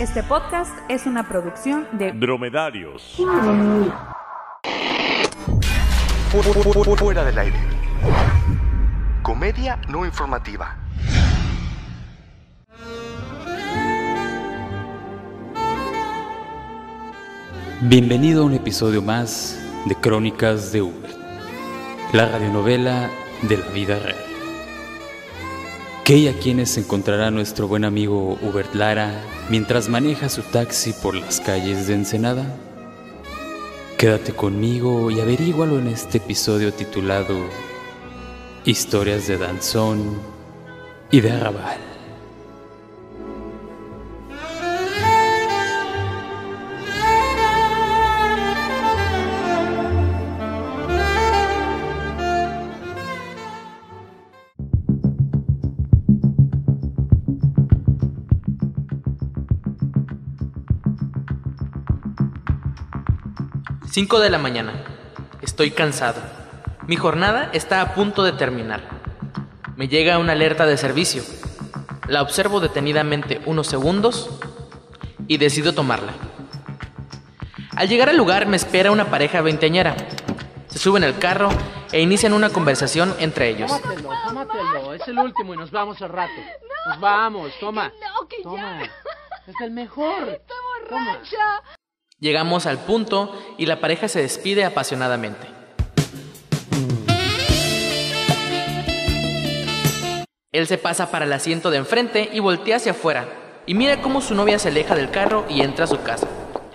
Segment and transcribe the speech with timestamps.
[0.00, 3.16] Este podcast es una producción de Dromedarios.
[6.98, 7.56] Fuera del aire.
[9.22, 10.76] Comedia no informativa.
[17.82, 21.10] Bienvenido a un episodio más de Crónicas de Uber,
[22.12, 23.08] la radionovela
[23.42, 24.23] de la vida real.
[26.04, 31.14] ¿Qué y a quienes encontrará nuestro buen amigo Hubert Lara mientras maneja su taxi por
[31.14, 32.44] las calles de Ensenada?
[33.96, 37.34] Quédate conmigo y averígualo en este episodio titulado
[38.66, 40.20] Historias de Danzón
[41.10, 41.93] y de Arrabal.
[63.94, 64.72] Cinco de la mañana.
[65.40, 66.20] Estoy cansado.
[66.88, 68.80] Mi jornada está a punto de terminar.
[69.76, 71.22] Me llega una alerta de servicio.
[72.08, 74.30] La observo detenidamente unos segundos
[75.28, 76.12] y decido tomarla.
[77.76, 79.94] Al llegar al lugar me espera una pareja veinteañera.
[80.66, 81.50] Se suben al carro
[81.92, 83.70] e inician una conversación entre ellos.
[83.80, 84.94] Tómatelo, tómatelo.
[84.94, 86.32] Es el último y nos vamos al rato.
[86.88, 87.92] Nos vamos, toma.
[88.00, 88.80] No, que Toma.
[88.80, 88.90] ya.
[89.46, 90.30] Es el mejor.
[90.30, 90.54] Está
[90.88, 91.20] Toma.
[92.20, 95.48] Llegamos al punto y la pareja se despide apasionadamente.
[100.52, 103.26] Él se pasa para el asiento de enfrente y voltea hacia afuera
[103.66, 106.28] y mira cómo su novia se aleja del carro y entra a su casa.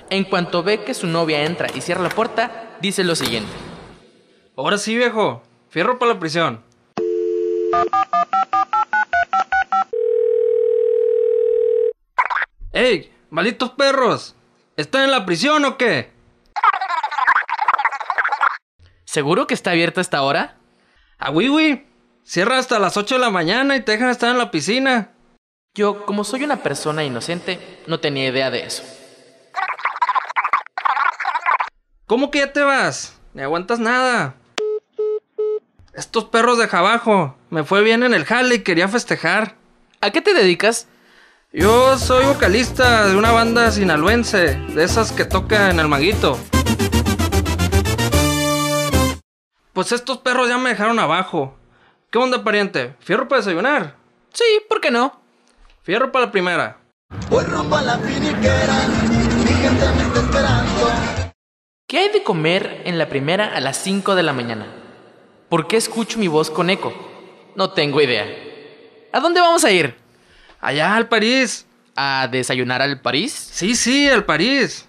[0.09, 3.51] En cuanto ve que su novia entra y cierra la puerta, dice lo siguiente.
[4.57, 5.43] Ahora sí, viejo.
[5.69, 6.63] Fierro para la prisión.
[12.73, 13.11] ¡Ey!
[13.29, 14.35] ¡Malditos perros!
[14.79, 16.09] ¿Están en la prisión o qué?
[19.03, 20.55] ¿Seguro que está abierta esta hora?
[21.17, 21.85] ¡Ah, oui,
[22.23, 25.11] Cierra hasta las 8 de la mañana y te dejan estar en la piscina.
[25.75, 28.83] Yo, como soy una persona inocente, no tenía idea de eso.
[32.05, 33.19] ¿Cómo que ya te vas?
[33.33, 34.35] Ni aguantas nada.
[35.93, 37.35] Estos perros de abajo.
[37.49, 39.57] Me fue bien en el jale y quería festejar.
[39.99, 40.87] ¿A qué te dedicas?
[41.51, 46.37] Yo soy vocalista de una banda sinaloense, de esas que tocan en el maguito.
[49.73, 51.57] Pues estos perros ya me dejaron abajo.
[52.11, 52.93] ¿Qué onda, pariente?
[52.99, 53.95] ¿Fierro para desayunar?
[54.31, 55.19] Sí, ¿por qué no?
[55.81, 56.77] Fierro para la primera.
[61.87, 64.67] ¿Qué hay de comer en la primera a las 5 de la mañana?
[65.49, 66.93] ¿Por qué escucho mi voz con eco?
[67.55, 68.27] No tengo idea.
[69.11, 69.98] ¿A dónde vamos a ir?
[70.59, 71.65] Allá al París.
[71.95, 73.33] ¿A desayunar al París?
[73.33, 74.87] Sí, sí, al París.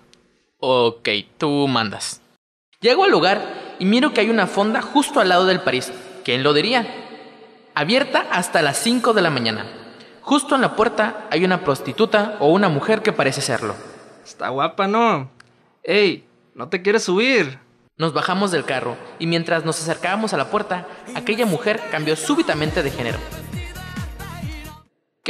[0.58, 1.08] Ok,
[1.38, 2.20] tú mandas.
[2.80, 5.92] Llego al lugar y miro que hay una fonda justo al lado del París.
[6.24, 6.86] ¿Quién lo diría?
[7.74, 9.66] Abierta hasta las 5 de la mañana.
[10.20, 13.74] Justo en la puerta hay una prostituta o una mujer que parece serlo.
[14.24, 15.30] Está guapa, ¿no?
[15.82, 17.58] Ey, ¿no te quieres subir?
[17.96, 22.82] Nos bajamos del carro y mientras nos acercábamos a la puerta, aquella mujer cambió súbitamente
[22.82, 23.18] de género.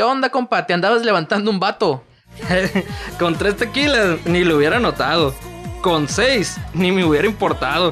[0.00, 0.64] ¿Qué onda, compa?
[0.64, 2.02] Te andabas levantando un vato.
[3.18, 5.34] Con tres tequilas ni lo hubiera notado.
[5.82, 7.90] Con seis ni me hubiera importado.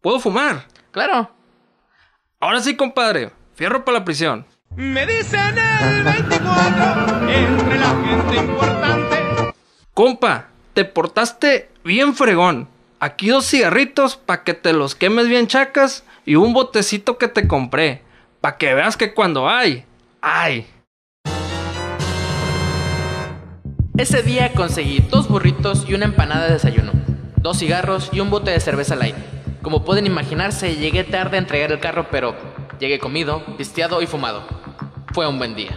[0.00, 0.64] ¿Puedo fumar?
[0.92, 1.30] Claro.
[2.40, 3.30] Ahora sí, compadre.
[3.54, 4.46] Fierro para la prisión.
[4.76, 9.52] Me dicen el 24 entre la gente importante.
[9.92, 12.66] Compa, te portaste bien fregón.
[12.98, 17.46] Aquí dos cigarritos para que te los quemes bien chacas y un botecito que te
[17.46, 18.07] compré.
[18.40, 19.84] Para que veas que cuando hay,
[20.20, 20.64] hay.
[23.96, 26.92] Ese día conseguí dos burritos y una empanada de desayuno,
[27.38, 29.16] dos cigarros y un bote de cerveza light.
[29.60, 32.36] Como pueden imaginarse, llegué tarde a entregar el carro, pero
[32.78, 34.46] llegué comido, pisteado y fumado.
[35.12, 35.76] Fue un buen día.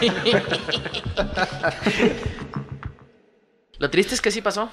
[3.78, 4.70] Lo triste es que sí pasó.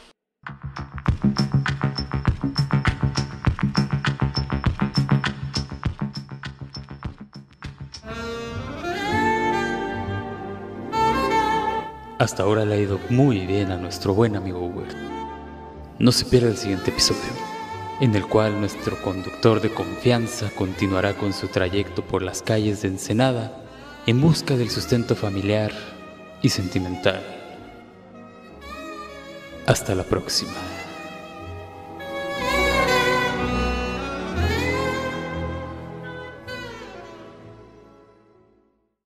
[12.21, 14.95] Hasta ahora le ha ido muy bien a nuestro buen amigo Hubert.
[15.97, 17.19] No se pierda el siguiente episodio,
[17.99, 22.89] en el cual nuestro conductor de confianza continuará con su trayecto por las calles de
[22.89, 23.63] Ensenada
[24.05, 25.71] en busca del sustento familiar
[26.43, 27.23] y sentimental.
[29.65, 30.53] Hasta la próxima.